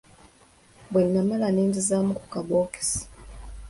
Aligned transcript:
Bwennamala 0.91 1.47
ne 1.51 1.63
nzizzaamu 1.69 2.11
mu 2.19 2.25
kabokisi. 2.33 2.99